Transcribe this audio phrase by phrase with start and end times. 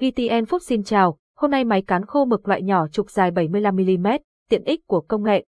[0.00, 4.18] VTN phúc xin chào, hôm nay máy cán khô mực loại nhỏ trục dài 75mm,
[4.50, 5.44] tiện ích của công nghệ.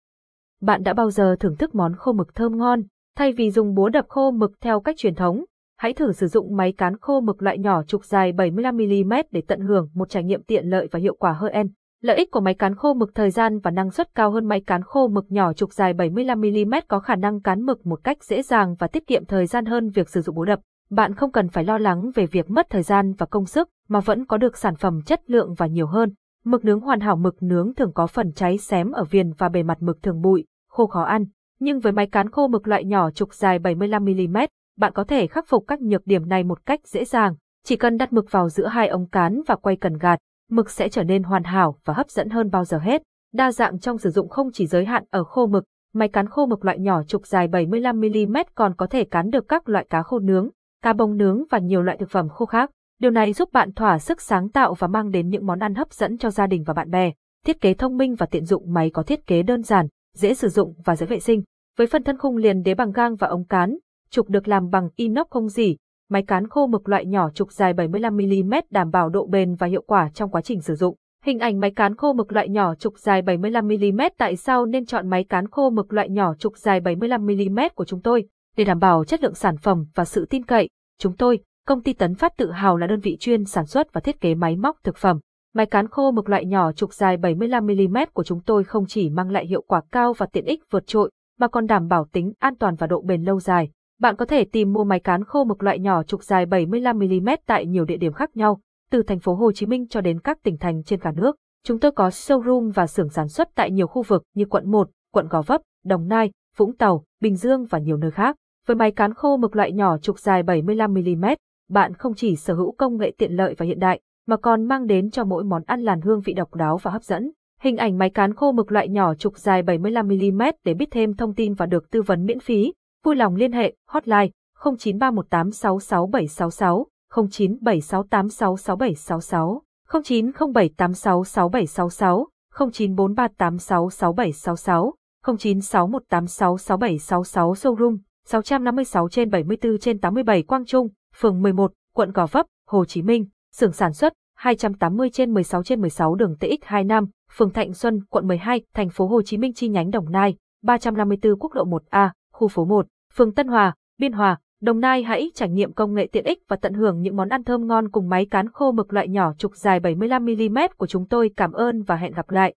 [0.60, 2.82] Bạn đã bao giờ thưởng thức món khô mực thơm ngon,
[3.16, 5.44] thay vì dùng búa đập khô mực theo cách truyền thống?
[5.78, 9.60] Hãy thử sử dụng máy cán khô mực loại nhỏ trục dài 75mm để tận
[9.60, 11.68] hưởng một trải nghiệm tiện lợi và hiệu quả hơn.
[12.02, 14.60] Lợi ích của máy cán khô mực thời gian và năng suất cao hơn máy
[14.60, 18.42] cán khô mực nhỏ trục dài 75mm có khả năng cán mực một cách dễ
[18.42, 20.60] dàng và tiết kiệm thời gian hơn việc sử dụng búa đập.
[20.90, 24.00] Bạn không cần phải lo lắng về việc mất thời gian và công sức, mà
[24.00, 26.12] vẫn có được sản phẩm chất lượng và nhiều hơn.
[26.44, 29.62] Mực nướng hoàn hảo mực nướng thường có phần cháy xém ở viền và bề
[29.62, 31.24] mặt mực thường bụi, khô khó ăn.
[31.60, 35.48] Nhưng với máy cán khô mực loại nhỏ trục dài 75mm, bạn có thể khắc
[35.48, 37.34] phục các nhược điểm này một cách dễ dàng.
[37.64, 40.18] Chỉ cần đặt mực vào giữa hai ống cán và quay cần gạt,
[40.50, 43.02] mực sẽ trở nên hoàn hảo và hấp dẫn hơn bao giờ hết.
[43.32, 45.64] Đa dạng trong sử dụng không chỉ giới hạn ở khô mực,
[45.94, 49.68] máy cán khô mực loại nhỏ trục dài 75mm còn có thể cán được các
[49.68, 50.48] loại cá khô nướng,
[50.82, 52.70] cá bông nướng và nhiều loại thực phẩm khô khác.
[53.00, 55.92] Điều này giúp bạn thỏa sức sáng tạo và mang đến những món ăn hấp
[55.92, 57.12] dẫn cho gia đình và bạn bè.
[57.46, 60.48] Thiết kế thông minh và tiện dụng máy có thiết kế đơn giản, dễ sử
[60.48, 61.42] dụng và dễ vệ sinh.
[61.78, 63.78] Với phần thân khung liền đế bằng gang và ống cán,
[64.10, 65.76] trục được làm bằng inox không dỉ,
[66.10, 69.82] máy cán khô mực loại nhỏ trục dài 75mm đảm bảo độ bền và hiệu
[69.86, 70.96] quả trong quá trình sử dụng.
[71.24, 75.10] Hình ảnh máy cán khô mực loại nhỏ trục dài 75mm tại sao nên chọn
[75.10, 79.04] máy cán khô mực loại nhỏ trục dài 75mm của chúng tôi để đảm bảo
[79.04, 80.68] chất lượng sản phẩm và sự tin cậy.
[80.98, 84.00] Chúng tôi, công ty Tấn Phát tự hào là đơn vị chuyên sản xuất và
[84.00, 85.18] thiết kế máy móc thực phẩm.
[85.54, 89.30] Máy cán khô mực loại nhỏ trục dài 75mm của chúng tôi không chỉ mang
[89.30, 92.56] lại hiệu quả cao và tiện ích vượt trội, mà còn đảm bảo tính an
[92.56, 93.70] toàn và độ bền lâu dài.
[94.00, 97.66] Bạn có thể tìm mua máy cán khô mực loại nhỏ trục dài 75mm tại
[97.66, 98.60] nhiều địa điểm khác nhau,
[98.90, 101.36] từ thành phố Hồ Chí Minh cho đến các tỉnh thành trên cả nước.
[101.64, 104.90] Chúng tôi có showroom và xưởng sản xuất tại nhiều khu vực như quận 1,
[105.12, 108.36] quận Gò Vấp, Đồng Nai, Vũng Tàu, Bình Dương và nhiều nơi khác.
[108.66, 111.36] Với máy cán khô mực loại nhỏ trục dài 75mm,
[111.70, 114.86] bạn không chỉ sở hữu công nghệ tiện lợi và hiện đại, mà còn mang
[114.86, 117.30] đến cho mỗi món ăn làn hương vị độc đáo và hấp dẫn.
[117.60, 121.34] Hình ảnh máy cán khô mực loại nhỏ trục dài 75mm để biết thêm thông
[121.34, 122.72] tin và được tư vấn miễn phí.
[123.04, 124.28] Vui lòng liên hệ hotline
[124.60, 134.92] 0931866766, 0976866766, 0907866766, 0943866766,
[135.24, 142.84] 0961866766 showroom 656 trên 74 trên 87 Quang Trung, phường 11, quận Gò Vấp, Hồ
[142.84, 148.00] Chí Minh, xưởng sản xuất 280 trên 16 trên 16 đường TX25, phường Thạnh Xuân,
[148.10, 152.10] quận 12, thành phố Hồ Chí Minh chi nhánh Đồng Nai, 354 quốc lộ 1A,
[152.32, 156.08] khu phố 1, phường Tân Hòa, Biên Hòa, Đồng Nai hãy trải nghiệm công nghệ
[156.12, 158.92] tiện ích và tận hưởng những món ăn thơm ngon cùng máy cán khô mực
[158.92, 161.30] loại nhỏ trục dài 75mm của chúng tôi.
[161.36, 162.54] Cảm ơn và hẹn gặp lại.